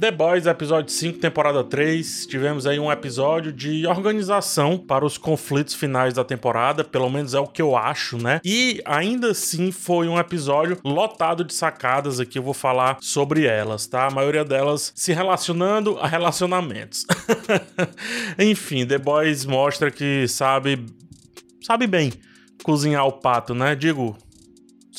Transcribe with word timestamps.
The 0.00 0.10
Boys, 0.10 0.46
episódio 0.46 0.90
5, 0.90 1.18
temporada 1.18 1.62
3. 1.62 2.24
Tivemos 2.24 2.66
aí 2.66 2.80
um 2.80 2.90
episódio 2.90 3.52
de 3.52 3.86
organização 3.86 4.78
para 4.78 5.04
os 5.04 5.18
conflitos 5.18 5.74
finais 5.74 6.14
da 6.14 6.24
temporada, 6.24 6.82
pelo 6.82 7.10
menos 7.10 7.34
é 7.34 7.38
o 7.38 7.46
que 7.46 7.60
eu 7.60 7.76
acho, 7.76 8.16
né? 8.16 8.40
E 8.42 8.80
ainda 8.86 9.32
assim 9.32 9.70
foi 9.70 10.08
um 10.08 10.18
episódio 10.18 10.78
lotado 10.82 11.44
de 11.44 11.52
sacadas 11.52 12.18
aqui, 12.18 12.38
eu 12.38 12.42
vou 12.42 12.54
falar 12.54 12.96
sobre 13.02 13.44
elas, 13.44 13.86
tá? 13.86 14.06
A 14.06 14.10
maioria 14.10 14.42
delas 14.42 14.90
se 14.96 15.12
relacionando 15.12 15.98
a 15.98 16.06
relacionamentos. 16.06 17.04
Enfim, 18.40 18.86
The 18.86 18.96
Boys 18.96 19.44
mostra 19.44 19.90
que 19.90 20.26
sabe 20.26 20.82
sabe 21.60 21.86
bem 21.86 22.10
cozinhar 22.62 23.06
o 23.06 23.12
pato, 23.12 23.54
né? 23.54 23.74
Digo, 23.74 24.16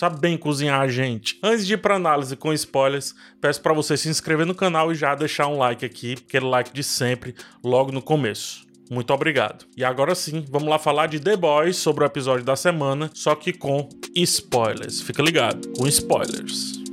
sabe 0.01 0.19
bem 0.19 0.35
cozinhar 0.35 0.81
a 0.81 0.87
gente. 0.87 1.37
Antes 1.43 1.63
de 1.67 1.75
ir 1.75 1.77
para 1.77 1.95
análise 1.95 2.35
com 2.35 2.51
spoilers, 2.51 3.13
peço 3.39 3.61
para 3.61 3.71
você 3.71 3.95
se 3.95 4.09
inscrever 4.09 4.47
no 4.47 4.55
canal 4.55 4.91
e 4.91 4.95
já 4.95 5.13
deixar 5.13 5.45
um 5.45 5.59
like 5.59 5.85
aqui, 5.85 6.13
aquele 6.13 6.47
like 6.47 6.73
de 6.73 6.81
sempre, 6.81 7.35
logo 7.63 7.91
no 7.91 8.01
começo. 8.01 8.65
Muito 8.89 9.13
obrigado. 9.13 9.63
E 9.77 9.83
agora 9.83 10.15
sim, 10.15 10.43
vamos 10.49 10.67
lá 10.67 10.79
falar 10.79 11.05
de 11.05 11.19
The 11.19 11.37
Boys 11.37 11.77
sobre 11.77 12.03
o 12.03 12.07
episódio 12.07 12.43
da 12.43 12.55
semana, 12.55 13.11
só 13.13 13.35
que 13.35 13.53
com 13.53 13.87
spoilers. 14.15 15.01
Fica 15.01 15.21
ligado, 15.21 15.69
com 15.77 15.85
spoilers. 15.85 16.90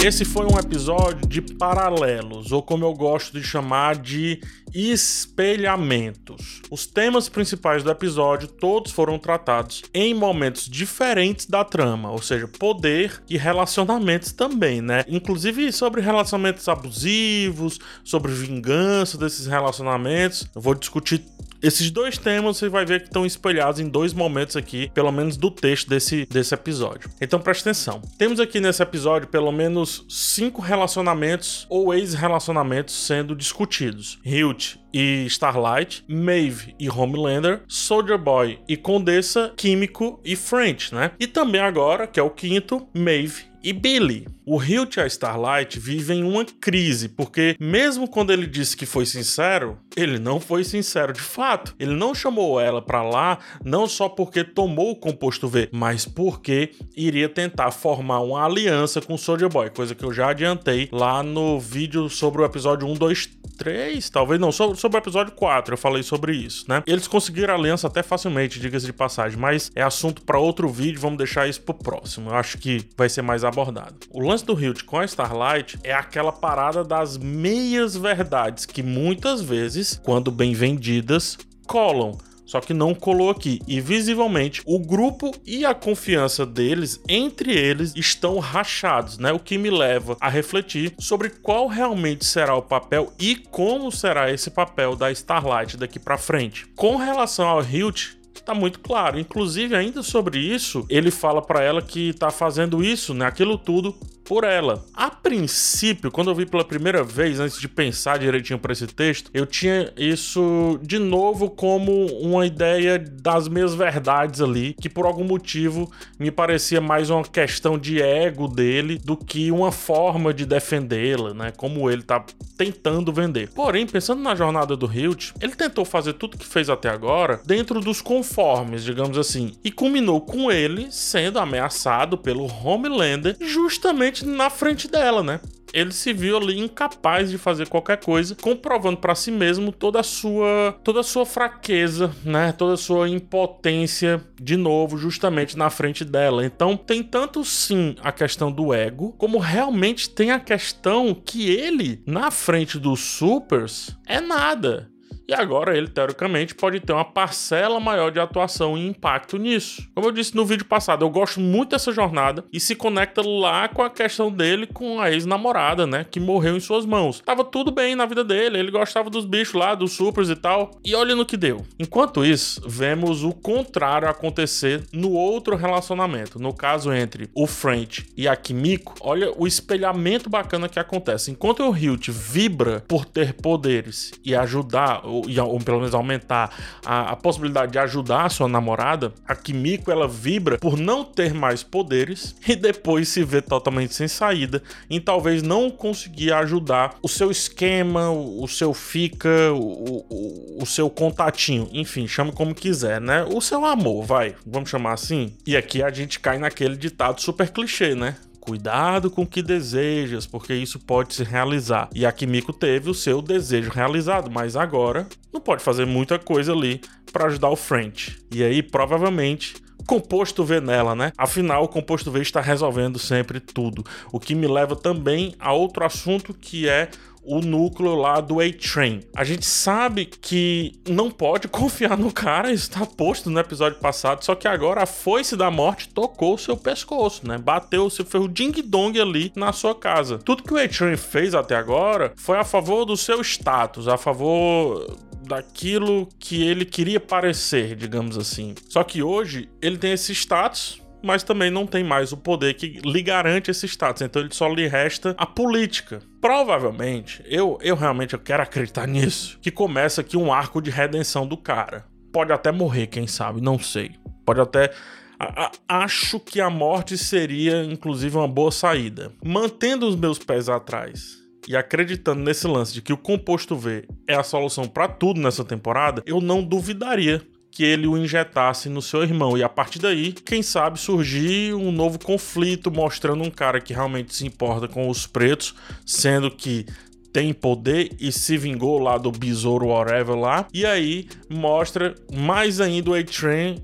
Esse 0.00 0.24
foi 0.24 0.46
um 0.46 0.56
episódio 0.56 1.26
de 1.26 1.42
paralelos, 1.42 2.52
ou 2.52 2.62
como 2.62 2.84
eu 2.84 2.94
gosto 2.94 3.32
de 3.32 3.44
chamar 3.44 3.96
de 3.96 4.40
espelhamentos. 4.72 6.62
Os 6.70 6.86
temas 6.86 7.28
principais 7.28 7.82
do 7.82 7.90
episódio 7.90 8.46
todos 8.46 8.92
foram 8.92 9.18
tratados 9.18 9.82
em 9.92 10.14
momentos 10.14 10.68
diferentes 10.68 11.46
da 11.46 11.64
trama, 11.64 12.12
ou 12.12 12.22
seja, 12.22 12.46
poder 12.46 13.20
e 13.28 13.36
relacionamentos 13.36 14.30
também, 14.30 14.80
né? 14.80 15.04
Inclusive 15.08 15.72
sobre 15.72 16.00
relacionamentos 16.00 16.68
abusivos, 16.68 17.80
sobre 18.04 18.30
vingança 18.30 19.18
desses 19.18 19.48
relacionamentos. 19.48 20.48
Eu 20.54 20.60
vou 20.60 20.76
discutir 20.76 21.24
esses 21.62 21.90
dois 21.90 22.18
temas 22.18 22.56
você 22.56 22.68
vai 22.68 22.84
ver 22.84 23.00
que 23.00 23.06
estão 23.06 23.26
espelhados 23.26 23.80
em 23.80 23.88
dois 23.88 24.12
momentos 24.12 24.56
aqui, 24.56 24.90
pelo 24.94 25.10
menos 25.10 25.36
do 25.36 25.50
texto 25.50 25.88
desse, 25.88 26.26
desse 26.26 26.54
episódio. 26.54 27.10
Então 27.20 27.40
preste 27.40 27.62
atenção. 27.62 28.00
Temos 28.16 28.40
aqui 28.40 28.60
nesse 28.60 28.82
episódio 28.82 29.28
pelo 29.28 29.50
menos 29.50 30.04
cinco 30.08 30.62
relacionamentos 30.62 31.66
ou 31.68 31.92
ex-relacionamentos 31.94 32.94
sendo 32.94 33.34
discutidos. 33.34 34.18
Hilt 34.24 34.76
e 34.92 35.26
Starlight, 35.26 36.04
Maeve 36.08 36.74
e 36.78 36.88
Homelander, 36.88 37.62
Soldier 37.68 38.18
Boy 38.18 38.58
e 38.66 38.76
Condessa, 38.76 39.52
Químico 39.56 40.20
e 40.24 40.34
French, 40.34 40.94
né? 40.94 41.10
E 41.18 41.26
também 41.26 41.60
agora, 41.60 42.06
que 42.06 42.18
é 42.18 42.22
o 42.22 42.30
quinto, 42.30 42.88
Maeve 42.94 43.47
e 43.62 43.72
Billy. 43.72 44.26
O 44.50 44.62
Hilt 44.62 44.96
e 44.96 45.00
a 45.00 45.06
Starlight 45.06 45.78
vivem 45.78 46.24
uma 46.24 46.42
crise, 46.42 47.08
porque 47.08 47.54
mesmo 47.60 48.08
quando 48.08 48.32
ele 48.32 48.46
disse 48.46 48.74
que 48.74 48.86
foi 48.86 49.04
sincero, 49.04 49.78
ele 49.94 50.18
não 50.18 50.40
foi 50.40 50.64
sincero 50.64 51.12
de 51.12 51.20
fato. 51.20 51.74
Ele 51.78 51.94
não 51.94 52.14
chamou 52.14 52.58
ela 52.58 52.80
para 52.80 53.02
lá 53.02 53.38
não 53.62 53.86
só 53.86 54.08
porque 54.08 54.42
tomou 54.42 54.92
o 54.92 54.96
composto 54.96 55.48
V, 55.48 55.68
mas 55.70 56.06
porque 56.06 56.70
iria 56.96 57.28
tentar 57.28 57.70
formar 57.70 58.20
uma 58.20 58.42
aliança 58.42 59.02
com 59.02 59.14
o 59.14 59.18
Soldier 59.18 59.50
Boy, 59.50 59.68
coisa 59.68 59.94
que 59.94 60.04
eu 60.04 60.14
já 60.14 60.30
adiantei 60.30 60.88
lá 60.90 61.22
no 61.22 61.60
vídeo 61.60 62.08
sobre 62.08 62.40
o 62.40 62.44
episódio 62.44 62.88
1, 62.88 62.94
2, 62.94 63.28
3, 63.58 64.08
talvez 64.08 64.40
não, 64.40 64.52
sobre, 64.52 64.78
o 64.80 64.96
episódio 64.96 65.34
4 65.34 65.74
eu 65.74 65.78
falei 65.78 66.02
sobre 66.02 66.34
isso, 66.34 66.64
né? 66.68 66.82
Eles 66.86 67.08
conseguiram 67.08 67.54
aliança 67.54 67.88
até 67.88 68.02
facilmente, 68.02 68.60
diga-se 68.60 68.86
de 68.86 68.92
passagem, 68.92 69.38
mas 69.38 69.70
é 69.74 69.82
assunto 69.82 70.22
para 70.22 70.38
outro 70.38 70.68
vídeo, 70.68 71.00
vamos 71.00 71.18
deixar 71.18 71.48
isso 71.48 71.60
pro 71.60 71.74
próximo. 71.74 72.30
Eu 72.30 72.34
acho 72.36 72.56
que 72.56 72.82
vai 72.96 73.08
ser 73.08 73.22
mais 73.22 73.44
abordado. 73.48 74.06
O 74.10 74.20
lance 74.20 74.44
do 74.44 74.58
Hilt 74.58 74.84
com 74.84 74.98
a 74.98 75.04
Starlight 75.04 75.78
é 75.82 75.92
aquela 75.92 76.32
parada 76.32 76.84
das 76.84 77.18
meias 77.18 77.96
verdades 77.96 78.64
que 78.64 78.82
muitas 78.82 79.40
vezes, 79.40 80.00
quando 80.02 80.30
bem 80.30 80.52
vendidas, 80.52 81.36
colam 81.66 82.16
só 82.48 82.62
que 82.62 82.72
não 82.72 82.94
colou 82.94 83.28
aqui. 83.28 83.60
E 83.68 83.78
visivelmente 83.78 84.62
o 84.64 84.78
grupo 84.78 85.32
e 85.44 85.66
a 85.66 85.74
confiança 85.74 86.46
deles 86.46 86.98
entre 87.06 87.52
eles 87.52 87.92
estão 87.94 88.38
rachados, 88.38 89.18
né? 89.18 89.30
O 89.32 89.38
que 89.38 89.58
me 89.58 89.68
leva 89.68 90.16
a 90.18 90.30
refletir 90.30 90.94
sobre 90.98 91.28
qual 91.28 91.66
realmente 91.66 92.24
será 92.24 92.56
o 92.56 92.62
papel 92.62 93.12
e 93.20 93.36
como 93.36 93.92
será 93.92 94.32
esse 94.32 94.50
papel 94.50 94.96
da 94.96 95.12
Starlight 95.12 95.76
daqui 95.76 95.98
para 95.98 96.16
frente. 96.16 96.66
Com 96.74 96.96
relação 96.96 97.46
ao 97.46 97.62
Hilt, 97.62 98.17
tá 98.48 98.54
muito 98.54 98.80
claro. 98.80 99.18
Inclusive, 99.18 99.76
ainda 99.76 100.02
sobre 100.02 100.38
isso, 100.38 100.86
ele 100.88 101.10
fala 101.10 101.42
para 101.42 101.62
ela 101.62 101.82
que 101.82 102.14
tá 102.14 102.30
fazendo 102.30 102.82
isso, 102.82 103.12
né, 103.12 103.26
aquilo 103.26 103.58
tudo 103.58 103.94
por 104.28 104.44
ela. 104.44 104.84
A 104.92 105.10
princípio, 105.10 106.10
quando 106.10 106.30
eu 106.30 106.34
vi 106.34 106.44
pela 106.44 106.62
primeira 106.62 107.02
vez, 107.02 107.40
antes 107.40 107.58
de 107.58 107.66
pensar 107.66 108.18
direitinho 108.18 108.58
para 108.58 108.74
esse 108.74 108.86
texto, 108.86 109.30
eu 109.32 109.46
tinha 109.46 109.90
isso 109.96 110.78
de 110.82 110.98
novo 110.98 111.48
como 111.48 112.06
uma 112.20 112.46
ideia 112.46 112.98
das 112.98 113.48
minhas 113.48 113.74
verdades 113.74 114.42
ali, 114.42 114.74
que 114.78 114.90
por 114.90 115.06
algum 115.06 115.24
motivo 115.24 115.90
me 116.18 116.30
parecia 116.30 116.78
mais 116.78 117.08
uma 117.08 117.24
questão 117.24 117.78
de 117.78 118.02
ego 118.02 118.46
dele 118.46 118.98
do 118.98 119.16
que 119.16 119.50
uma 119.50 119.72
forma 119.72 120.34
de 120.34 120.44
defendê-la, 120.44 121.32
né? 121.32 121.52
Como 121.56 121.90
ele 121.90 122.02
tá 122.02 122.22
tentando 122.58 123.12
vender. 123.12 123.48
Porém, 123.54 123.86
pensando 123.86 124.20
na 124.20 124.34
jornada 124.34 124.76
do 124.76 124.92
Hilt, 124.92 125.30
ele 125.40 125.54
tentou 125.54 125.84
fazer 125.84 126.12
tudo 126.14 126.36
que 126.36 126.44
fez 126.44 126.68
até 126.68 126.90
agora 126.90 127.40
dentro 127.46 127.80
dos 127.80 128.02
conformes, 128.02 128.84
digamos 128.84 129.16
assim, 129.16 129.52
e 129.64 129.70
culminou 129.70 130.20
com 130.20 130.50
ele 130.50 130.88
sendo 130.90 131.38
ameaçado 131.38 132.18
pelo 132.18 132.46
Homelander 132.46 133.36
justamente 133.40 134.17
na 134.26 134.50
frente 134.50 134.88
dela, 134.88 135.22
né? 135.22 135.40
Ele 135.72 135.92
se 135.92 136.12
viu 136.12 136.36
ali 136.36 136.58
incapaz 136.58 137.30
de 137.30 137.36
fazer 137.36 137.68
qualquer 137.68 137.98
coisa, 137.98 138.34
comprovando 138.34 138.96
para 138.98 139.14
si 139.14 139.30
mesmo 139.30 139.70
toda 139.70 140.00
a 140.00 140.02
sua 140.02 140.78
toda 140.82 141.00
a 141.00 141.04
sua 141.04 141.26
fraqueza, 141.26 142.10
né? 142.24 142.52
Toda 142.52 142.74
a 142.74 142.78
sua 142.78 143.08
impotência 143.08 144.22
de 144.40 144.56
novo 144.56 144.96
justamente 144.96 145.58
na 145.58 145.68
frente 145.68 146.04
dela. 146.04 146.44
Então, 146.44 146.76
tem 146.76 147.02
tanto 147.02 147.44
sim 147.44 147.94
a 148.02 148.10
questão 148.10 148.50
do 148.50 148.72
ego, 148.72 149.12
como 149.18 149.38
realmente 149.38 150.08
tem 150.08 150.30
a 150.30 150.40
questão 150.40 151.14
que 151.14 151.50
ele 151.50 152.02
na 152.06 152.30
frente 152.30 152.78
dos 152.78 153.00
supers 153.00 153.96
é 154.06 154.20
nada. 154.20 154.90
E 155.28 155.34
agora 155.34 155.76
ele, 155.76 155.88
teoricamente, 155.88 156.54
pode 156.54 156.80
ter 156.80 156.94
uma 156.94 157.04
parcela 157.04 157.78
maior 157.78 158.10
de 158.10 158.18
atuação 158.18 158.78
e 158.78 158.86
impacto 158.86 159.36
nisso. 159.36 159.86
Como 159.94 160.06
eu 160.06 160.10
disse 160.10 160.34
no 160.34 160.46
vídeo 160.46 160.64
passado, 160.64 161.04
eu 161.04 161.10
gosto 161.10 161.38
muito 161.38 161.72
dessa 161.72 161.92
jornada 161.92 162.42
e 162.50 162.58
se 162.58 162.74
conecta 162.74 163.20
lá 163.22 163.68
com 163.68 163.82
a 163.82 163.90
questão 163.90 164.30
dele 164.30 164.66
com 164.66 164.98
a 164.98 165.12
ex-namorada, 165.12 165.86
né? 165.86 166.06
Que 166.10 166.18
morreu 166.18 166.56
em 166.56 166.60
suas 166.60 166.86
mãos. 166.86 167.20
Tava 167.20 167.44
tudo 167.44 167.70
bem 167.70 167.94
na 167.94 168.06
vida 168.06 168.24
dele, 168.24 168.58
ele 168.58 168.70
gostava 168.70 169.10
dos 169.10 169.26
bichos 169.26 169.52
lá, 169.52 169.74
dos 169.74 169.92
supers 169.92 170.30
e 170.30 170.36
tal. 170.36 170.70
E 170.82 170.94
olha 170.94 171.14
no 171.14 171.26
que 171.26 171.36
deu. 171.36 171.62
Enquanto 171.78 172.24
isso, 172.24 172.62
vemos 172.66 173.22
o 173.22 173.32
contrário 173.32 174.08
acontecer 174.08 174.82
no 174.94 175.12
outro 175.12 175.56
relacionamento. 175.56 176.38
No 176.38 176.54
caso 176.54 176.90
entre 176.90 177.28
o 177.34 177.46
French 177.46 178.06
e 178.16 178.26
a 178.26 178.34
Kimiko, 178.34 178.94
olha 179.02 179.30
o 179.36 179.46
espelhamento 179.46 180.30
bacana 180.30 180.70
que 180.70 180.80
acontece. 180.80 181.30
Enquanto 181.30 181.62
o 181.68 181.76
Hilt 181.76 182.08
vibra 182.08 182.82
por 182.88 183.04
ter 183.04 183.34
poderes 183.34 184.10
e 184.24 184.34
ajudar 184.34 185.06
ou, 185.20 185.52
ou 185.52 185.58
pelo 185.60 185.78
menos 185.78 185.94
aumentar 185.94 186.50
a, 186.84 187.12
a, 187.12 187.16
possibilidade 187.16 187.72
de 187.72 187.78
ajudar 187.78 188.26
a 188.26 188.28
sua 188.28 188.48
namorada, 188.48 189.12
a 189.26 189.34
Kimiko 189.34 189.90
ela 189.90 190.08
vibra 190.08 190.58
por 190.58 190.76
não 190.76 191.04
ter 191.04 191.34
mais 191.34 191.62
poderes 191.62 192.34
e 192.46 192.54
depois 192.54 193.08
se 193.08 193.24
vê 193.24 193.40
totalmente 193.40 193.94
sem 193.94 194.08
saída 194.08 194.62
em 194.90 195.00
talvez 195.00 195.42
não 195.42 195.70
conseguir 195.70 196.32
ajudar 196.32 196.96
o 197.02 197.08
seu 197.08 197.30
esquema, 197.30 198.10
o, 198.10 198.44
o 198.44 198.48
seu 198.48 198.72
fica, 198.74 199.52
o, 199.52 200.04
o, 200.08 200.62
o 200.62 200.66
seu 200.66 200.90
contatinho, 200.90 201.68
enfim, 201.72 202.06
chame 202.06 202.32
como 202.32 202.54
quiser, 202.54 203.00
né? 203.00 203.24
O 203.24 203.40
seu 203.40 203.64
amor, 203.64 204.04
vai, 204.04 204.34
vamos 204.46 204.70
chamar 204.70 204.92
assim. 204.92 205.34
E 205.46 205.56
aqui 205.56 205.82
a 205.82 205.90
gente 205.90 206.20
cai 206.20 206.38
naquele 206.38 206.76
ditado 206.76 207.20
super 207.20 207.50
clichê, 207.50 207.94
né? 207.94 208.16
Cuidado 208.48 209.10
com 209.10 209.24
o 209.24 209.26
que 209.26 209.42
desejas, 209.42 210.24
porque 210.24 210.54
isso 210.54 210.78
pode 210.78 211.12
se 211.12 211.22
realizar. 211.22 211.90
E 211.94 212.06
a 212.06 212.10
Kimiko 212.10 212.50
teve 212.50 212.88
o 212.88 212.94
seu 212.94 213.20
desejo 213.20 213.70
realizado, 213.70 214.30
mas 214.30 214.56
agora 214.56 215.06
não 215.30 215.38
pode 215.38 215.62
fazer 215.62 215.84
muita 215.84 216.18
coisa 216.18 216.54
ali 216.54 216.80
para 217.12 217.26
ajudar 217.26 217.50
o 217.50 217.56
French. 217.56 218.16
E 218.32 218.42
aí, 218.42 218.62
provavelmente, 218.62 219.56
composto 219.86 220.42
V 220.44 220.62
nela, 220.62 220.94
né? 220.94 221.12
Afinal, 221.18 221.64
o 221.64 221.68
composto 221.68 222.10
V 222.10 222.22
está 222.22 222.40
resolvendo 222.40 222.98
sempre 222.98 223.38
tudo. 223.38 223.84
O 224.10 224.18
que 224.18 224.34
me 224.34 224.46
leva 224.46 224.74
também 224.74 225.34
a 225.38 225.52
outro 225.52 225.84
assunto 225.84 226.32
que 226.32 226.66
é 226.66 226.88
o 227.28 227.40
núcleo 227.40 227.94
lá 227.94 228.20
do 228.20 228.40
A-Train. 228.40 229.02
A 229.14 229.22
gente 229.22 229.44
sabe 229.44 230.06
que 230.06 230.72
não 230.88 231.10
pode 231.10 231.46
confiar 231.48 231.96
no 231.96 232.12
cara, 232.12 232.50
isso 232.50 232.70
tá 232.70 232.86
posto 232.86 233.30
no 233.30 233.38
episódio 233.38 233.78
passado, 233.78 234.24
só 234.24 234.34
que 234.34 234.48
agora 234.48 234.82
a 234.82 234.86
foice 234.86 235.36
da 235.36 235.50
morte 235.50 235.88
tocou 235.88 236.34
o 236.34 236.38
seu 236.38 236.56
pescoço, 236.56 237.26
né? 237.26 237.38
Bateu 237.38 237.84
o 237.84 237.90
seu 237.90 238.04
ferro 238.04 238.28
ding-dong 238.28 238.98
ali 239.00 239.32
na 239.36 239.52
sua 239.52 239.74
casa. 239.74 240.18
Tudo 240.18 240.42
que 240.42 240.54
o 240.54 240.58
A-Train 240.58 240.96
fez 240.96 241.34
até 241.34 241.56
agora 241.56 242.12
foi 242.16 242.38
a 242.38 242.44
favor 242.44 242.84
do 242.84 242.96
seu 242.96 243.20
status, 243.20 243.86
a 243.88 243.96
favor 243.96 244.96
daquilo 245.28 246.08
que 246.18 246.42
ele 246.42 246.64
queria 246.64 246.98
parecer, 246.98 247.76
digamos 247.76 248.16
assim. 248.16 248.54
Só 248.68 248.82
que 248.82 249.02
hoje 249.02 249.48
ele 249.60 249.76
tem 249.76 249.92
esse 249.92 250.12
status 250.12 250.80
mas 251.02 251.22
também 251.22 251.50
não 251.50 251.66
tem 251.66 251.84
mais 251.84 252.12
o 252.12 252.16
poder 252.16 252.54
que 252.54 252.80
lhe 252.84 253.02
garante 253.02 253.50
esse 253.50 253.66
status. 253.66 254.02
Então 254.02 254.22
ele 254.22 254.32
só 254.32 254.48
lhe 254.48 254.66
resta 254.66 255.14
a 255.18 255.26
política. 255.26 256.00
Provavelmente, 256.20 257.22
eu, 257.26 257.58
eu 257.62 257.76
realmente 257.76 258.14
eu 258.14 258.18
quero 258.18 258.42
acreditar 258.42 258.86
nisso, 258.86 259.38
que 259.40 259.50
começa 259.50 260.00
aqui 260.00 260.16
um 260.16 260.32
arco 260.32 260.60
de 260.60 260.70
redenção 260.70 261.26
do 261.26 261.36
cara. 261.36 261.86
Pode 262.12 262.32
até 262.32 262.50
morrer, 262.50 262.86
quem 262.86 263.06
sabe, 263.06 263.40
não 263.40 263.58
sei. 263.58 263.92
Pode 264.24 264.40
até 264.40 264.72
a, 265.18 265.46
a, 265.46 265.84
acho 265.84 266.20
que 266.20 266.40
a 266.40 266.48
morte 266.48 266.96
seria, 266.96 267.64
inclusive, 267.64 268.16
uma 268.16 268.28
boa 268.28 268.52
saída. 268.52 269.12
Mantendo 269.24 269.86
os 269.86 269.96
meus 269.96 270.18
pés 270.18 270.48
atrás 270.48 271.18
e 271.46 271.56
acreditando 271.56 272.22
nesse 272.22 272.46
lance 272.46 272.72
de 272.72 272.82
que 272.82 272.92
o 272.92 272.98
composto 272.98 273.56
V 273.56 273.86
é 274.06 274.14
a 274.14 274.22
solução 274.22 274.68
para 274.68 274.86
tudo 274.86 275.20
nessa 275.20 275.44
temporada, 275.44 276.02
eu 276.06 276.20
não 276.20 276.42
duvidaria 276.42 277.22
que 277.58 277.64
ele 277.64 277.88
o 277.88 277.98
injetasse 277.98 278.68
no 278.68 278.80
seu 278.80 279.02
irmão. 279.02 279.36
E 279.36 279.42
a 279.42 279.48
partir 279.48 279.80
daí, 279.80 280.12
quem 280.12 280.44
sabe 280.44 280.78
surgir 280.78 281.54
um 281.54 281.72
novo 281.72 281.98
conflito 281.98 282.70
mostrando 282.70 283.24
um 283.24 283.30
cara 283.32 283.60
que 283.60 283.74
realmente 283.74 284.14
se 284.14 284.24
importa 284.24 284.68
com 284.68 284.88
os 284.88 285.08
pretos, 285.08 285.56
sendo 285.84 286.30
que 286.30 286.64
tem 287.12 287.32
poder 287.32 287.90
e 287.98 288.12
se 288.12 288.36
vingou 288.36 288.78
lá 288.78 288.96
do 288.96 289.10
besouro 289.10 289.66
whatever 289.66 290.14
lá. 290.14 290.46
E 290.54 290.64
aí 290.64 291.08
mostra 291.28 291.96
mais 292.14 292.60
ainda 292.60 292.90
o 292.90 292.94
A-Train 292.94 293.56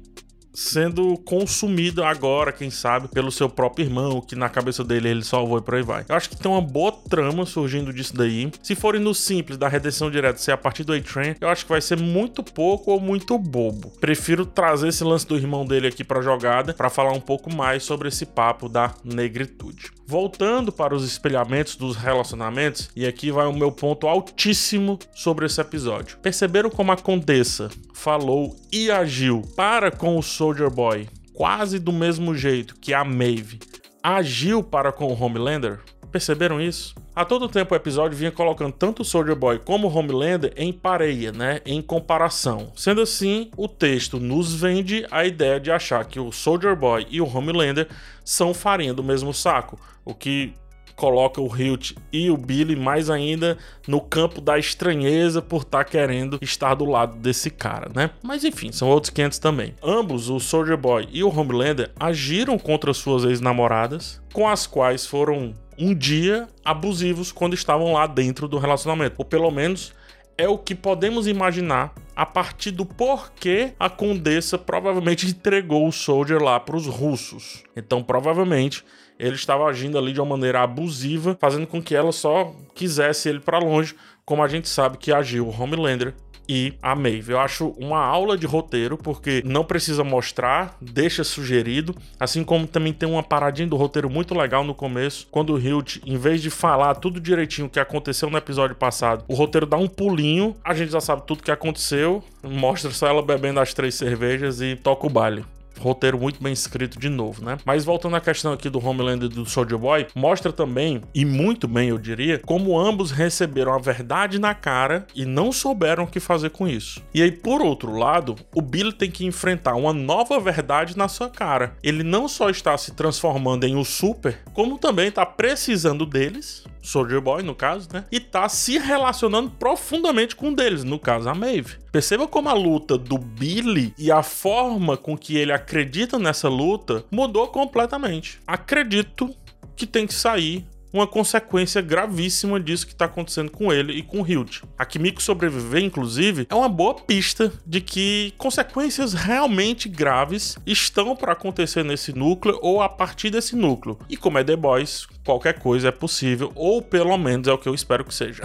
sendo 0.55 1.17
consumido 1.19 2.05
agora, 2.05 2.53
quem 2.53 2.71
sabe, 2.71 3.09
pelo 3.09 3.33
seu 3.33 3.49
próprio 3.49 3.85
irmão, 3.85 4.21
que 4.21 4.37
na 4.37 4.49
cabeça 4.49 4.85
dele 4.85 5.09
ele 5.09 5.25
salvou 5.25 5.59
e 5.59 5.63
por 5.63 5.75
aí 5.75 5.83
vai. 5.83 6.05
Eu 6.09 6.15
acho 6.15 6.31
que 6.31 6.37
tem 6.37 6.51
uma 6.51 6.61
boa 6.61 6.93
trama 6.93 7.45
surgindo 7.45 7.93
disso 7.93 8.17
daí. 8.17 8.51
Se 8.63 8.75
forem 8.75 9.01
no 9.01 9.15
simples 9.15 9.59
da 9.59 9.69
redenção 9.69 10.11
direta 10.11 10.39
ser 10.39 10.53
a 10.53 10.57
partir 10.57 10.85
do 10.85 10.93
A-Train, 10.93 11.35
eu 11.41 11.49
acho 11.49 11.65
que 11.65 11.73
vai 11.73 11.81
ser 11.81 11.99
muito 11.99 12.43
pouco 12.43 12.93
ou 12.93 13.01
muito 13.01 13.37
bobo. 13.39 13.91
Prefiro 14.01 14.47
trazer 14.47 14.89
esse 14.89 15.03
lance 15.03 15.27
do 15.27 15.37
irmão 15.37 15.67
dele 15.67 15.89
aqui 15.89 16.05
pra 16.05 16.23
jogada 16.23 16.73
para 16.73 16.91
falar 16.91 17.13
um 17.13 17.21
pouco 17.21 17.53
mais 17.53 17.83
sobre 17.83 18.09
esse 18.09 18.25
papo 18.25 18.69
da 18.69 18.95
negritude. 19.05 19.91
Voltando 20.07 20.71
para 20.71 20.95
os 20.95 21.05
espelhamentos 21.05 21.77
dos 21.77 21.97
relacionamentos, 21.97 22.91
e 22.95 23.07
aqui 23.07 23.31
vai 23.31 23.47
o 23.47 23.53
meu 23.53 23.73
ponto 23.73 24.07
altíssimo 24.07 24.99
sobre 25.15 25.47
esse 25.47 25.61
episódio. 25.61 26.19
Perceberam 26.19 26.69
como 26.69 26.93
a 26.93 26.97
Condessa 26.97 27.71
falou 27.95 28.55
e 28.71 28.91
agiu 28.91 29.43
para 29.57 29.91
com 29.91 30.19
o 30.19 30.23
Soldier 30.45 30.69
Boy 30.69 31.09
quase 31.33 31.79
do 31.79 31.91
mesmo 31.91 32.35
jeito 32.35 32.75
que 32.79 32.93
a 32.93 33.03
Maeve 33.03 33.59
agiu 34.03 34.63
para 34.63 34.93
com 34.93 35.07
o 35.07 35.19
Homelander? 35.19 35.81
Perceberam 36.13 36.61
isso? 36.61 36.95
A 37.17 37.25
todo 37.25 37.49
tempo 37.49 37.73
o 37.73 37.77
episódio 37.77 38.19
vinha 38.19 38.31
colocando 38.31 38.75
tanto 38.75 39.01
o 39.01 39.05
Soldier 39.07 39.35
Boy 39.35 39.59
como 39.59 39.89
o 39.89 39.97
Homelander 39.97 40.53
em 40.55 40.71
pareia, 40.71 41.33
né? 41.33 41.63
Em 41.65 41.81
comparação. 41.81 42.71
Sendo 42.77 43.01
assim, 43.01 43.51
o 43.57 43.67
texto 43.67 44.21
nos 44.21 44.55
vende 44.55 45.07
a 45.11 45.25
ideia 45.25 45.59
de 45.59 45.71
achar 45.71 46.05
que 46.05 46.21
o 46.21 46.31
Soldier 46.31 46.77
Boy 46.77 47.07
e 47.09 47.23
o 47.23 47.37
Homelander 47.37 47.89
são 48.23 48.53
farinha 48.53 48.93
do 48.93 49.03
mesmo 49.03 49.33
saco, 49.33 49.81
o 50.05 50.13
que 50.13 50.53
coloca 50.97 51.41
o 51.41 51.55
Hilt 51.55 51.93
e 52.13 52.31
o 52.31 52.37
Billy 52.37 52.77
mais 52.77 53.11
ainda 53.11 53.59
no 53.87 54.01
campo 54.01 54.41
da 54.41 54.59
estranheza 54.59 55.43
por 55.43 55.63
estar 55.63 55.79
tá 55.79 55.85
querendo 55.85 56.39
estar 56.41 56.75
do 56.75 56.85
lado 56.85 57.17
desse 57.17 57.51
cara, 57.51 57.91
né? 57.95 58.11
Mas 58.23 58.45
enfim, 58.45 58.73
são 58.73 58.89
outros 58.89 59.11
500 59.11 59.39
também. 59.39 59.75
Ambos, 59.83 60.29
o 60.29 60.39
Soldier 60.39 60.77
Boy 60.77 61.09
e 61.13 61.23
o 61.23 61.29
Homelander, 61.29 61.91
agiram 61.99 62.59
contra 62.59 62.93
suas 62.95 63.25
ex-namoradas, 63.25 64.23
com 64.33 64.49
as 64.49 64.67
quais 64.67 65.07
foram 65.07 65.55
um 65.79 65.95
dia 65.95 66.47
abusivos 66.65 67.33
quando 67.33 67.55
estavam 67.55 67.93
lá 67.93 68.07
dentro 68.07 68.47
do 68.47 68.59
relacionamento, 68.59 69.17
ou 69.19 69.25
pelo 69.25 69.51
menos 69.51 69.93
é 70.37 70.49
o 70.49 70.59
que 70.59 70.75
podemos 70.75 71.27
imaginar 71.27 71.95
a 72.15 72.25
partir 72.27 72.71
do 72.71 72.85
porquê 72.85 73.73
a 73.79 73.89
Condessa 73.89 74.57
provavelmente 74.59 75.27
entregou 75.31 75.87
o 75.87 75.93
Soldier 75.93 76.43
lá 76.43 76.59
para 76.61 76.77
os 76.77 76.87
russos. 76.87 77.63
Então, 77.77 78.03
provavelmente, 78.03 78.85
ele 79.19 79.35
estava 79.35 79.65
agindo 79.65 79.99
ali 79.99 80.13
de 80.13 80.21
uma 80.21 80.37
maneira 80.37 80.63
abusiva, 80.63 81.37
fazendo 81.41 81.67
com 81.67 81.83
que 81.83 81.95
ela 81.95 82.13
só 82.13 82.55
quisesse 82.75 83.29
ele 83.29 83.41
para 83.41 83.59
longe, 83.59 83.95
como 84.25 84.43
a 84.43 84.49
gente 84.49 84.69
sabe 84.69 84.99
que 84.99 85.13
agiu 85.13 85.47
o 85.47 85.63
Homelander 85.63 86.15
e 86.49 86.75
a 86.83 86.95
Maeve. 86.95 87.33
Eu 87.33 87.39
acho 87.39 87.69
uma 87.79 87.99
aula 87.99 88.37
de 88.37 88.47
roteiro, 88.47 88.97
porque 88.97 89.43
não 89.45 89.65
precisa 89.65 90.05
mostrar, 90.05 90.77
deixa 90.81 91.25
sugerido, 91.25 91.95
assim 92.19 92.45
como 92.45 92.67
também 92.67 92.93
tem 92.93 93.09
uma 93.09 93.23
paradinha 93.23 93.69
do 93.69 93.77
roteiro 93.77 94.11
muito 94.11 94.35
legal 94.35 94.65
no 94.65 94.75
começo, 94.75 95.27
quando 95.31 95.55
o 95.55 95.59
Hilt, 95.59 95.99
em 96.05 96.17
vez 96.17 96.43
de 96.43 96.51
falar 96.51 96.95
tudo 96.97 97.21
direitinho 97.21 97.67
o 97.67 97.71
que 97.71 97.81
aconteceu 97.81 98.29
no 98.31 98.39
episódio 98.39 98.77
passado, 98.77 99.25
o 99.29 99.35
roteiro 99.35 99.67
dá 99.67 99.77
um 99.77 99.89
pulinho, 99.89 100.57
a 100.65 100.75
gente 100.75 100.93
já 100.93 101.01
sabe 101.01 101.23
tudo 101.27 101.41
o 101.41 101.43
que 101.43 101.51
aconteceu, 101.51 102.23
mostra 102.43 102.91
só 102.91 103.07
ela 103.07 103.23
bebendo 103.23 103.61
as 103.61 103.73
três 103.73 103.95
cervejas 103.95 104.61
e 104.61 104.77
toca 104.77 105.07
o 105.07 105.11
baile 105.11 105.45
roteiro 105.79 106.19
muito 106.19 106.43
bem 106.43 106.53
escrito 106.53 106.99
de 106.99 107.09
novo, 107.09 107.45
né? 107.45 107.59
Mas 107.65 107.85
voltando 107.85 108.17
à 108.17 108.21
questão 108.21 108.53
aqui 108.53 108.69
do 108.69 108.85
Homelander 108.85 109.31
e 109.31 109.35
do 109.35 109.47
Soldier 109.47 109.79
Boy, 109.79 110.07
mostra 110.15 110.53
também, 110.53 111.03
e 111.15 111.25
muito 111.25 111.67
bem 111.67 111.89
eu 111.89 111.99
diria, 111.99 112.39
como 112.39 112.79
ambos 112.79 113.11
receberam 113.11 113.75
a 113.75 113.79
verdade 113.79 114.39
na 114.39 114.55
cara 114.55 115.07
e 115.15 115.25
não 115.25 115.53
souberam 115.53 116.05
o 116.05 116.07
que 116.07 116.21
fazer 116.21 116.51
com 116.51 116.67
isso. 116.67 117.03
E 117.13 117.23
aí, 117.23 117.33
por 117.33 117.63
outro 117.63 117.97
lado, 117.97 118.37
o 118.55 118.63
Billy 118.63 118.93
tem 118.93 119.11
que 119.11 119.27
enfrentar 119.27 119.75
uma 119.75 119.93
nova 119.93 120.39
verdade 120.41 120.97
na 120.97 121.09
sua 121.09 121.29
cara. 121.29 121.77
Ele 121.83 122.03
não 122.03 122.29
só 122.29 122.51
está 122.51 122.77
se 122.77 122.93
transformando 122.93 123.65
em 123.65 123.77
um 123.77 123.85
super, 123.85 124.39
como 124.53 124.79
também 124.79 125.09
está 125.09 125.25
precisando 125.27 126.07
deles 126.07 126.65
Soldier 126.85 127.21
Boy, 127.21 127.43
no 127.43 127.55
caso, 127.55 127.89
né? 127.93 128.05
E 128.13 128.21
tá 128.21 128.49
se 128.49 128.79
relacionando 128.79 129.51
profundamente 129.51 130.37
com 130.37 130.49
um 130.49 130.55
deles, 130.55 130.85
no 130.85 130.99
caso, 130.99 131.29
a 131.29 131.35
Maeve. 131.35 131.79
Perceba 131.91 132.29
como 132.29 132.49
a 132.49 132.53
luta 132.53 132.99
do 132.99 133.17
Billy 133.17 133.95
e 133.99 134.13
a 134.13 134.23
forma 134.23 134.97
com 134.97 135.17
que 135.17 135.37
ele 135.37 135.53
acredita 135.53 136.19
nessa 136.19 136.49
luta 136.49 137.05
mudou 137.11 137.49
completamente. 137.49 138.39
Acredito 138.47 139.35
que 139.75 139.87
tem 139.87 140.07
que 140.07 140.15
sair 140.15 140.65
uma 140.95 141.09
consequência 141.09 141.83
gravíssima 141.83 142.61
disso 142.61 142.87
que 142.87 142.93
está 142.93 143.07
acontecendo 143.07 143.51
com 143.51 143.73
ele 143.73 143.95
e 143.95 144.03
com 144.03 144.23
o 144.23 144.27
Hilt. 144.27 144.63
A 144.79 144.87
Kimiko 144.87 145.21
sobreviver, 145.21 145.83
inclusive, 145.83 146.47
é 146.49 146.55
uma 146.55 146.69
boa 146.69 146.95
pista 146.95 147.53
de 147.67 147.81
que 147.81 148.33
consequências 148.39 149.13
realmente 149.13 149.89
graves 149.89 150.57
estão 150.65 151.17
para 151.17 151.33
acontecer 151.33 151.85
nesse 151.85 152.13
núcleo 152.13 152.61
ou 152.63 152.81
a 152.81 152.89
partir 152.89 153.29
desse 153.29 153.57
núcleo. 153.57 153.99
E 154.09 154.17
como 154.17 154.39
é 154.39 154.45
The 154.45 154.55
Boys, 154.55 155.09
qualquer 155.25 155.59
coisa 155.59 155.89
é 155.89 155.91
possível, 155.91 156.53
ou 156.55 156.81
pelo 156.81 157.19
menos 157.19 157.49
é 157.49 157.53
o 157.53 157.59
que 157.59 157.69
eu 157.69 157.75
espero 157.75 158.05
que 158.05 158.15
seja. 158.15 158.45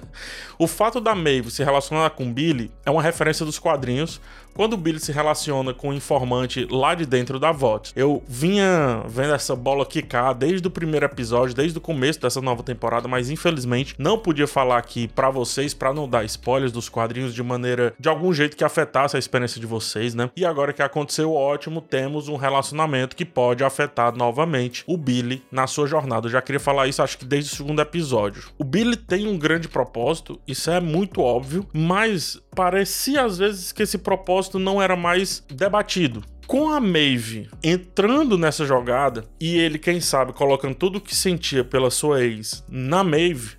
o 0.58 0.66
fato 0.66 1.00
da 1.00 1.14
Maeve 1.14 1.50
se 1.50 1.64
relacionar 1.64 2.10
com 2.10 2.30
Billy 2.30 2.70
é 2.84 2.90
uma 2.90 3.02
referência 3.02 3.46
dos 3.46 3.58
quadrinhos, 3.58 4.20
quando 4.56 4.72
o 4.72 4.76
Billy 4.76 4.98
se 4.98 5.12
relaciona 5.12 5.74
com 5.74 5.90
o 5.90 5.94
informante 5.94 6.66
lá 6.70 6.94
de 6.94 7.04
dentro 7.04 7.38
da 7.38 7.52
VOT. 7.52 7.92
Eu 7.94 8.22
vinha 8.26 9.02
vendo 9.06 9.34
essa 9.34 9.54
bola 9.54 9.84
quicar 9.84 10.34
desde 10.34 10.66
o 10.66 10.70
primeiro 10.70 11.04
episódio, 11.04 11.54
desde 11.54 11.76
o 11.76 11.80
começo 11.80 12.20
dessa 12.20 12.40
nova 12.40 12.62
temporada, 12.62 13.06
mas 13.06 13.30
infelizmente 13.30 13.94
não 13.98 14.18
podia 14.18 14.46
falar 14.46 14.78
aqui 14.78 15.08
para 15.08 15.28
vocês 15.30 15.74
para 15.74 15.92
não 15.92 16.08
dar 16.08 16.24
spoilers 16.24 16.72
dos 16.72 16.88
quadrinhos 16.88 17.34
de 17.34 17.42
maneira 17.42 17.94
de 18.00 18.08
algum 18.08 18.32
jeito 18.32 18.56
que 18.56 18.64
afetasse 18.64 19.14
a 19.14 19.18
experiência 19.18 19.60
de 19.60 19.66
vocês, 19.66 20.14
né? 20.14 20.30
E 20.34 20.44
agora 20.44 20.72
que 20.72 20.82
aconteceu 20.82 21.34
ótimo, 21.34 21.80
temos 21.80 22.28
um 22.28 22.36
relacionamento 22.36 23.14
que 23.14 23.24
pode 23.24 23.62
afetar 23.62 24.16
novamente 24.16 24.82
o 24.86 24.96
Billy 24.96 25.42
na 25.52 25.66
sua 25.66 25.86
jornada. 25.86 26.26
Eu 26.26 26.32
já 26.32 26.40
queria 26.40 26.60
falar 26.60 26.86
isso 26.86 27.02
acho 27.02 27.18
que 27.18 27.24
desde 27.24 27.52
o 27.52 27.56
segundo 27.56 27.82
episódio. 27.82 28.44
O 28.58 28.64
Billy 28.64 28.96
tem 28.96 29.28
um 29.28 29.38
grande 29.38 29.68
propósito, 29.68 30.40
isso 30.46 30.70
é 30.70 30.80
muito 30.80 31.20
óbvio, 31.20 31.66
mas 31.72 32.40
parecia 32.56 33.22
às 33.22 33.36
vezes 33.36 33.70
que 33.70 33.82
esse 33.82 33.98
propósito 33.98 34.58
não 34.58 34.80
era 34.80 34.96
mais 34.96 35.44
debatido. 35.48 36.24
Com 36.46 36.70
a 36.70 36.80
Maeve 36.80 37.48
entrando 37.62 38.38
nessa 38.38 38.64
jogada 38.64 39.24
e 39.38 39.58
ele, 39.58 39.78
quem 39.78 40.00
sabe, 40.00 40.32
colocando 40.32 40.74
tudo 40.74 40.96
o 40.96 41.00
que 41.00 41.14
sentia 41.14 41.62
pela 41.62 41.90
sua 41.90 42.24
ex 42.24 42.64
na 42.68 43.04
Maeve, 43.04 43.58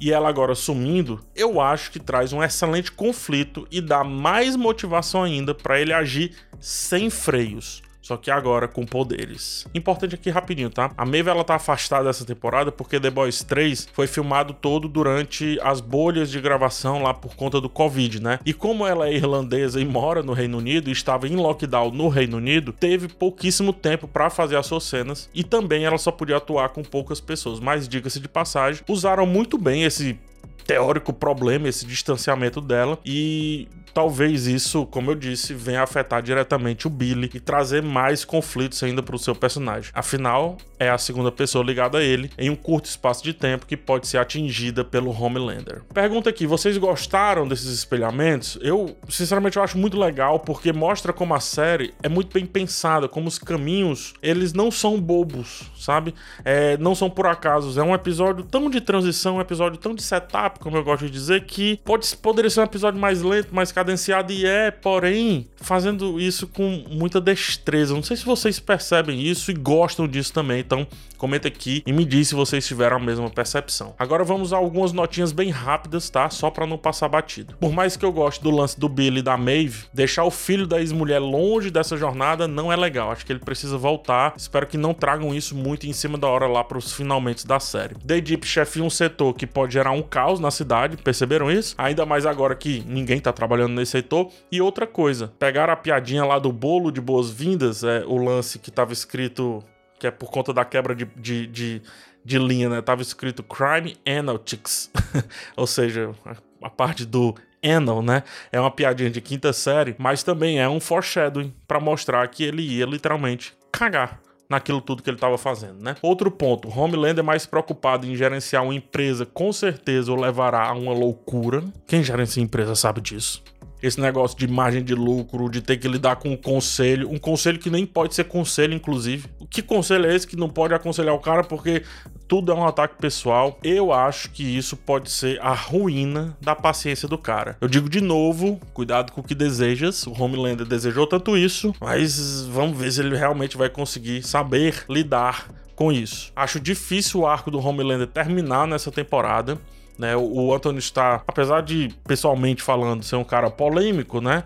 e 0.00 0.12
ela 0.12 0.28
agora 0.28 0.54
sumindo, 0.56 1.20
eu 1.34 1.60
acho 1.60 1.90
que 1.90 2.00
traz 2.00 2.32
um 2.32 2.42
excelente 2.42 2.90
conflito 2.92 3.66
e 3.70 3.80
dá 3.80 4.04
mais 4.04 4.56
motivação 4.56 5.22
ainda 5.22 5.54
para 5.54 5.80
ele 5.80 5.92
agir 5.92 6.32
sem 6.60 7.08
freios 7.08 7.82
só 8.04 8.18
que 8.18 8.30
agora 8.30 8.68
com 8.68 8.84
poderes. 8.84 9.66
Importante 9.74 10.14
aqui 10.14 10.28
rapidinho, 10.28 10.68
tá? 10.68 10.90
A 10.94 11.06
Maeve 11.06 11.30
ela 11.30 11.42
tá 11.42 11.54
afastada 11.54 12.04
dessa 12.04 12.22
temporada 12.22 12.70
porque 12.70 13.00
The 13.00 13.08
Boys 13.08 13.42
3 13.42 13.88
foi 13.94 14.06
filmado 14.06 14.52
todo 14.52 14.88
durante 14.88 15.58
as 15.62 15.80
bolhas 15.80 16.30
de 16.30 16.38
gravação 16.38 17.02
lá 17.02 17.14
por 17.14 17.34
conta 17.34 17.62
do 17.62 17.68
Covid, 17.70 18.22
né? 18.22 18.40
E 18.44 18.52
como 18.52 18.86
ela 18.86 19.08
é 19.08 19.14
irlandesa 19.14 19.80
e 19.80 19.86
mora 19.86 20.22
no 20.22 20.34
Reino 20.34 20.58
Unido 20.58 20.90
e 20.90 20.92
estava 20.92 21.26
em 21.26 21.34
lockdown 21.34 21.92
no 21.92 22.08
Reino 22.08 22.36
Unido, 22.36 22.74
teve 22.74 23.08
pouquíssimo 23.08 23.72
tempo 23.72 24.06
para 24.06 24.28
fazer 24.28 24.56
as 24.56 24.66
suas 24.66 24.84
cenas 24.84 25.30
e 25.32 25.42
também 25.42 25.86
ela 25.86 25.96
só 25.96 26.12
podia 26.12 26.36
atuar 26.36 26.68
com 26.68 26.82
poucas 26.82 27.22
pessoas. 27.22 27.58
Mas 27.58 27.88
diga-se 27.88 28.20
de 28.20 28.28
passagem, 28.28 28.82
usaram 28.86 29.24
muito 29.24 29.56
bem 29.56 29.84
esse 29.84 30.18
teórico 30.66 31.12
problema, 31.12 31.68
esse 31.68 31.86
distanciamento 31.86 32.60
dela. 32.60 32.98
E 33.04 33.68
talvez 33.94 34.46
isso, 34.46 34.84
como 34.86 35.12
eu 35.12 35.14
disse, 35.14 35.54
venha 35.54 35.82
afetar 35.82 36.20
diretamente 36.20 36.86
o 36.86 36.90
Billy 36.90 37.30
e 37.32 37.40
trazer 37.40 37.82
mais 37.82 38.24
conflitos 38.24 38.82
ainda 38.82 39.02
para 39.02 39.14
o 39.14 39.18
seu 39.18 39.34
personagem. 39.34 39.90
Afinal, 39.94 40.58
é 40.78 40.90
a 40.90 40.98
segunda 40.98 41.30
pessoa 41.30 41.64
ligada 41.64 41.98
a 41.98 42.02
ele 42.02 42.30
em 42.36 42.50
um 42.50 42.56
curto 42.56 42.86
espaço 42.86 43.22
de 43.22 43.32
tempo 43.32 43.66
que 43.66 43.76
pode 43.76 44.08
ser 44.08 44.18
atingida 44.18 44.84
pelo 44.84 45.10
Homelander. 45.10 45.82
Pergunta 45.94 46.28
aqui, 46.28 46.46
vocês 46.46 46.76
gostaram 46.76 47.46
desses 47.46 47.72
espelhamentos? 47.72 48.58
Eu, 48.60 48.96
sinceramente, 49.08 49.56
eu 49.56 49.62
acho 49.62 49.78
muito 49.78 49.98
legal 49.98 50.40
porque 50.40 50.72
mostra 50.72 51.12
como 51.12 51.34
a 51.34 51.40
série 51.40 51.94
é 52.02 52.08
muito 52.08 52.32
bem 52.34 52.44
pensada, 52.44 53.06
como 53.06 53.28
os 53.28 53.38
caminhos, 53.38 54.14
eles 54.20 54.52
não 54.52 54.70
são 54.70 55.00
bobos, 55.00 55.70
sabe? 55.78 56.14
É, 56.44 56.76
não 56.78 56.94
são 56.94 57.08
por 57.08 57.26
acaso. 57.26 57.78
É 57.78 57.82
um 57.82 57.94
episódio 57.94 58.44
tão 58.44 58.68
de 58.68 58.80
transição, 58.80 59.36
um 59.36 59.40
episódio 59.40 59.78
tão 59.78 59.94
de 59.94 60.02
setup, 60.02 60.53
como 60.60 60.76
eu 60.76 60.84
gosto 60.84 61.06
de 61.06 61.10
dizer, 61.10 61.44
que 61.44 61.80
pode, 61.84 62.14
poderia 62.16 62.50
ser 62.50 62.60
um 62.60 62.64
episódio 62.64 63.00
mais 63.00 63.22
lento, 63.22 63.54
mais 63.54 63.72
cadenciado 63.72 64.32
e 64.32 64.46
é, 64.46 64.70
porém, 64.70 65.48
fazendo 65.56 66.20
isso 66.20 66.46
com 66.46 66.84
muita 66.88 67.20
destreza. 67.20 67.94
Não 67.94 68.02
sei 68.02 68.16
se 68.16 68.24
vocês 68.24 68.58
percebem 68.60 69.20
isso 69.20 69.50
e 69.50 69.54
gostam 69.54 70.06
disso 70.06 70.32
também, 70.32 70.60
então 70.60 70.86
comenta 71.16 71.48
aqui 71.48 71.82
e 71.86 71.92
me 71.92 72.04
diz 72.04 72.28
se 72.28 72.34
vocês 72.34 72.66
tiveram 72.66 72.96
a 72.96 73.00
mesma 73.00 73.30
percepção. 73.30 73.94
Agora 73.98 74.24
vamos 74.24 74.52
a 74.52 74.56
algumas 74.56 74.92
notinhas 74.92 75.32
bem 75.32 75.50
rápidas, 75.50 76.10
tá? 76.10 76.28
Só 76.28 76.50
para 76.50 76.66
não 76.66 76.76
passar 76.76 77.08
batido. 77.08 77.56
Por 77.58 77.72
mais 77.72 77.96
que 77.96 78.04
eu 78.04 78.12
goste 78.12 78.42
do 78.42 78.50
lance 78.50 78.78
do 78.78 78.88
Billy 78.88 79.20
e 79.20 79.22
da 79.22 79.36
Maeve, 79.36 79.86
deixar 79.92 80.24
o 80.24 80.30
filho 80.30 80.66
da 80.66 80.80
ex-mulher 80.80 81.18
longe 81.18 81.70
dessa 81.70 81.96
jornada 81.96 82.46
não 82.46 82.72
é 82.72 82.76
legal. 82.76 83.10
Acho 83.10 83.24
que 83.24 83.32
ele 83.32 83.38
precisa 83.40 83.78
voltar. 83.78 84.34
Espero 84.36 84.66
que 84.66 84.76
não 84.76 84.92
tragam 84.92 85.34
isso 85.34 85.54
muito 85.54 85.86
em 85.86 85.92
cima 85.92 86.18
da 86.18 86.28
hora 86.28 86.46
lá 86.46 86.62
para 86.62 86.78
os 86.78 86.92
finalmente 86.92 87.46
da 87.46 87.58
série. 87.58 87.94
The 88.06 88.20
Deep 88.20 88.46
chefia 88.46 88.84
um 88.84 88.90
setor 88.90 89.34
que 89.34 89.46
pode 89.46 89.72
gerar 89.72 89.92
um 89.92 90.02
caos 90.02 90.40
na 90.44 90.50
cidade, 90.50 90.96
perceberam 90.96 91.50
isso? 91.50 91.74
Ainda 91.76 92.06
mais 92.06 92.24
agora 92.26 92.54
que 92.54 92.84
ninguém 92.86 93.18
tá 93.18 93.32
trabalhando 93.32 93.74
nesse 93.74 93.92
setor. 93.92 94.30
E 94.52 94.60
outra 94.60 94.86
coisa, 94.86 95.32
pegaram 95.38 95.72
a 95.72 95.76
piadinha 95.76 96.24
lá 96.24 96.38
do 96.38 96.52
bolo 96.52 96.92
de 96.92 97.00
boas-vindas, 97.00 97.82
é 97.82 98.04
o 98.06 98.16
lance 98.16 98.58
que 98.58 98.70
tava 98.70 98.92
escrito 98.92 99.64
que 99.98 100.06
é 100.06 100.10
por 100.10 100.30
conta 100.30 100.52
da 100.52 100.64
quebra 100.64 100.94
de, 100.94 101.06
de, 101.16 101.46
de, 101.46 101.82
de 102.24 102.38
linha, 102.38 102.68
né? 102.68 102.82
Tava 102.82 103.00
escrito 103.00 103.42
Crime 103.42 103.96
Analytics, 104.06 104.90
ou 105.56 105.66
seja, 105.66 106.12
a, 106.60 106.68
parte 106.68 107.06
do 107.06 107.34
Anal, 107.64 108.02
né? 108.02 108.22
É 108.52 108.60
uma 108.60 108.70
piadinha 108.70 109.08
de 109.08 109.20
quinta 109.20 109.52
série, 109.52 109.94
mas 109.98 110.22
também 110.22 110.60
é 110.60 110.68
um 110.68 110.80
foreshadowing 110.80 111.54
para 111.66 111.80
mostrar 111.80 112.26
que 112.28 112.44
ele 112.44 112.62
ia 112.62 112.84
literalmente 112.84 113.54
cagar 113.72 114.20
naquilo 114.54 114.80
tudo 114.80 115.02
que 115.02 115.10
ele 115.10 115.16
estava 115.16 115.36
fazendo, 115.36 115.82
né? 115.82 115.96
Outro 116.00 116.30
ponto, 116.30 116.68
Homelander 116.68 117.22
é 117.22 117.26
mais 117.26 117.46
preocupado 117.46 118.06
em 118.06 118.16
gerenciar 118.16 118.62
uma 118.64 118.74
empresa, 118.74 119.26
com 119.26 119.52
certeza 119.52 120.12
o 120.12 120.16
levará 120.16 120.68
a 120.68 120.72
uma 120.72 120.92
loucura. 120.92 121.62
Quem 121.86 122.02
gerencia 122.02 122.42
empresa 122.42 122.74
sabe 122.74 123.00
disso 123.00 123.42
esse 123.86 124.00
negócio 124.00 124.38
de 124.38 124.48
margem 124.48 124.82
de 124.82 124.94
lucro, 124.94 125.50
de 125.50 125.60
ter 125.60 125.76
que 125.76 125.86
lidar 125.86 126.16
com 126.16 126.30
um 126.30 126.36
conselho, 126.38 127.10
um 127.10 127.18
conselho 127.18 127.58
que 127.58 127.68
nem 127.68 127.84
pode 127.84 128.14
ser 128.14 128.24
conselho, 128.24 128.72
inclusive. 128.72 129.28
Que 129.50 129.60
conselho 129.60 130.06
é 130.06 130.14
esse 130.14 130.26
que 130.26 130.36
não 130.36 130.48
pode 130.48 130.72
aconselhar 130.72 131.14
o 131.14 131.18
cara 131.18 131.44
porque 131.44 131.82
tudo 132.26 132.52
é 132.52 132.54
um 132.54 132.66
ataque 132.66 132.96
pessoal? 132.98 133.58
Eu 133.62 133.92
acho 133.92 134.30
que 134.30 134.42
isso 134.42 134.76
pode 134.76 135.10
ser 135.10 135.40
a 135.40 135.52
ruína 135.52 136.36
da 136.40 136.54
paciência 136.54 137.08
do 137.08 137.18
cara. 137.18 137.56
Eu 137.60 137.68
digo 137.68 137.88
de 137.88 138.00
novo, 138.00 138.60
cuidado 138.72 139.12
com 139.12 139.20
o 139.20 139.24
que 139.24 139.34
desejas. 139.34 140.06
O 140.06 140.12
Homelander 140.12 140.66
desejou 140.66 141.06
tanto 141.06 141.36
isso, 141.36 141.74
mas 141.80 142.46
vamos 142.46 142.76
ver 142.78 142.90
se 142.92 143.00
ele 143.00 143.16
realmente 143.16 143.56
vai 143.56 143.68
conseguir 143.68 144.22
saber 144.22 144.84
lidar 144.88 145.48
com 145.74 145.92
isso. 145.92 146.32
Acho 146.34 146.58
difícil 146.60 147.20
o 147.20 147.26
arco 147.26 147.50
do 147.50 147.58
Homelander 147.58 148.06
terminar 148.06 148.66
nessa 148.66 148.90
temporada. 148.90 149.58
Né? 149.98 150.16
O, 150.16 150.52
Anthony 150.52 150.78
está, 150.78 151.22
apesar 151.26 151.62
de 151.62 151.88
pessoalmente 152.06 152.62
falando 152.62 153.04
ser 153.04 153.16
um 153.16 153.24
cara 153.24 153.50
polêmico, 153.50 154.20
né? 154.20 154.42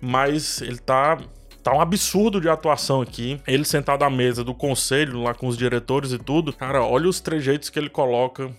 Mas 0.00 0.60
ele 0.62 0.78
tá 0.78 1.18
tá 1.62 1.74
um 1.74 1.80
absurdo 1.80 2.40
de 2.40 2.48
atuação 2.48 3.00
aqui. 3.00 3.40
Ele 3.46 3.64
sentado 3.64 4.02
à 4.02 4.10
mesa 4.10 4.42
do 4.42 4.54
conselho 4.54 5.22
lá 5.22 5.34
com 5.34 5.46
os 5.46 5.56
diretores 5.56 6.12
e 6.12 6.18
tudo. 6.18 6.52
Cara, 6.52 6.82
olha 6.82 7.08
os 7.08 7.20
trejeitos 7.20 7.70
que 7.70 7.78
ele 7.78 7.88
coloca 7.88 8.50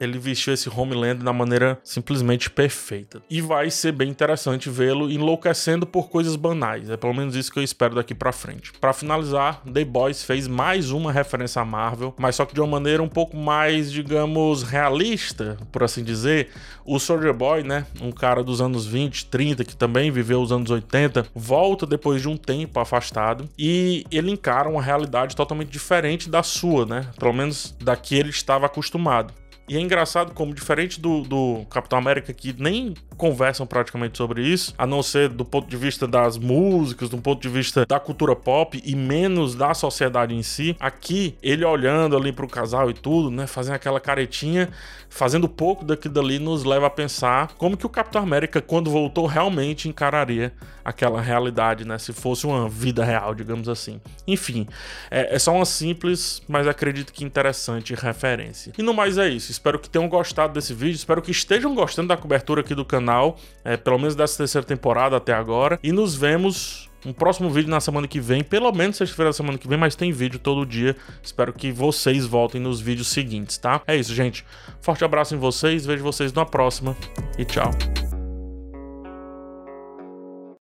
ele 0.00 0.18
vestiu 0.18 0.52
esse 0.52 0.68
Homeland 0.68 1.22
da 1.22 1.32
maneira 1.32 1.78
simplesmente 1.84 2.50
perfeita. 2.50 3.22
E 3.28 3.40
vai 3.40 3.70
ser 3.70 3.92
bem 3.92 4.08
interessante 4.08 4.70
vê-lo 4.70 5.10
enlouquecendo 5.10 5.86
por 5.86 6.08
coisas 6.08 6.36
banais. 6.36 6.90
É 6.90 6.96
pelo 6.96 7.14
menos 7.14 7.36
isso 7.36 7.52
que 7.52 7.58
eu 7.58 7.62
espero 7.62 7.94
daqui 7.94 8.14
para 8.14 8.32
frente. 8.32 8.72
Para 8.80 8.92
finalizar, 8.92 9.62
The 9.62 9.84
Boys 9.84 10.22
fez 10.22 10.46
mais 10.46 10.90
uma 10.90 11.12
referência 11.12 11.62
à 11.62 11.64
Marvel, 11.64 12.14
mas 12.18 12.36
só 12.36 12.44
que 12.44 12.54
de 12.54 12.60
uma 12.60 12.66
maneira 12.66 13.02
um 13.02 13.08
pouco 13.08 13.36
mais, 13.36 13.90
digamos, 13.90 14.62
realista, 14.62 15.56
por 15.70 15.82
assim 15.82 16.02
dizer. 16.02 16.48
O 16.84 16.98
Soldier 16.98 17.32
Boy, 17.32 17.62
né, 17.62 17.86
um 18.00 18.10
cara 18.10 18.42
dos 18.42 18.60
anos 18.60 18.84
20, 18.86 19.26
30 19.26 19.64
que 19.64 19.76
também 19.76 20.10
viveu 20.10 20.40
os 20.40 20.50
anos 20.50 20.70
80, 20.70 21.26
volta 21.34 21.86
depois 21.86 22.20
de 22.20 22.28
um 22.28 22.36
tempo 22.36 22.80
afastado 22.80 23.48
e 23.58 24.04
ele 24.10 24.30
encara 24.30 24.68
uma 24.68 24.82
realidade 24.82 25.36
totalmente 25.36 25.70
diferente 25.70 26.28
da 26.28 26.42
sua, 26.42 26.86
né? 26.86 27.06
Pelo 27.18 27.32
menos 27.32 27.74
da 27.80 27.94
que 27.96 28.14
ele 28.14 28.30
estava 28.30 28.66
acostumado. 28.66 29.32
E 29.70 29.76
é 29.76 29.80
engraçado 29.80 30.34
como, 30.34 30.52
diferente 30.52 31.00
do, 31.00 31.22
do 31.22 31.64
Capitão 31.70 31.96
América, 31.96 32.32
que 32.32 32.52
nem 32.58 32.92
conversam 33.16 33.64
praticamente 33.64 34.18
sobre 34.18 34.42
isso, 34.42 34.74
a 34.76 34.84
não 34.84 35.00
ser 35.00 35.28
do 35.28 35.44
ponto 35.44 35.68
de 35.68 35.76
vista 35.76 36.08
das 36.08 36.36
músicas, 36.36 37.08
do 37.08 37.18
ponto 37.18 37.40
de 37.40 37.48
vista 37.48 37.86
da 37.86 38.00
cultura 38.00 38.34
pop 38.34 38.82
e 38.84 38.96
menos 38.96 39.54
da 39.54 39.72
sociedade 39.72 40.34
em 40.34 40.42
si, 40.42 40.74
aqui 40.80 41.36
ele 41.40 41.64
olhando 41.64 42.16
ali 42.16 42.32
pro 42.32 42.48
casal 42.48 42.90
e 42.90 42.94
tudo, 42.94 43.30
né, 43.30 43.46
fazendo 43.46 43.74
aquela 43.74 44.00
caretinha, 44.00 44.70
fazendo 45.08 45.48
pouco 45.48 45.84
daquilo 45.84 46.14
dali 46.14 46.40
nos 46.40 46.64
leva 46.64 46.86
a 46.86 46.90
pensar 46.90 47.52
como 47.56 47.76
que 47.76 47.86
o 47.86 47.90
Capitão 47.90 48.22
América, 48.22 48.60
quando 48.60 48.90
voltou, 48.90 49.26
realmente 49.26 49.88
encararia 49.88 50.52
aquela 50.84 51.20
realidade, 51.20 51.84
né, 51.84 51.98
se 51.98 52.12
fosse 52.12 52.46
uma 52.46 52.68
vida 52.68 53.04
real, 53.04 53.34
digamos 53.34 53.68
assim. 53.68 54.00
Enfim, 54.26 54.66
é, 55.10 55.36
é 55.36 55.38
só 55.38 55.54
uma 55.54 55.64
simples, 55.64 56.42
mas 56.48 56.66
acredito 56.66 57.12
que 57.12 57.22
interessante 57.22 57.94
referência. 57.94 58.72
E 58.76 58.82
no 58.82 58.94
mais 58.94 59.18
é 59.18 59.28
isso. 59.28 59.59
Espero 59.60 59.78
que 59.78 59.90
tenham 59.90 60.08
gostado 60.08 60.54
desse 60.54 60.72
vídeo. 60.72 60.96
Espero 60.96 61.20
que 61.20 61.30
estejam 61.30 61.74
gostando 61.74 62.08
da 62.08 62.16
cobertura 62.16 62.62
aqui 62.62 62.74
do 62.74 62.82
canal, 62.82 63.36
é, 63.62 63.76
pelo 63.76 63.98
menos 63.98 64.14
dessa 64.14 64.38
terceira 64.38 64.66
temporada 64.66 65.18
até 65.18 65.34
agora. 65.34 65.78
E 65.82 65.92
nos 65.92 66.14
vemos 66.14 66.88
um 67.04 67.12
próximo 67.12 67.50
vídeo 67.50 67.68
na 67.68 67.78
semana 67.78 68.08
que 68.08 68.20
vem, 68.20 68.42
pelo 68.42 68.72
menos 68.72 68.96
sexta-feira 68.96 69.28
da 69.28 69.34
semana 69.34 69.58
que 69.58 69.68
vem, 69.68 69.76
mas 69.76 69.94
tem 69.94 70.12
vídeo 70.12 70.38
todo 70.38 70.64
dia. 70.64 70.96
Espero 71.22 71.52
que 71.52 71.70
vocês 71.70 72.24
voltem 72.24 72.58
nos 72.58 72.80
vídeos 72.80 73.08
seguintes, 73.08 73.58
tá? 73.58 73.82
É 73.86 73.94
isso, 73.94 74.14
gente. 74.14 74.46
Forte 74.80 75.04
abraço 75.04 75.34
em 75.34 75.38
vocês, 75.38 75.84
vejo 75.84 76.02
vocês 76.02 76.32
na 76.32 76.46
próxima 76.46 76.96
e 77.36 77.44
tchau. 77.44 77.70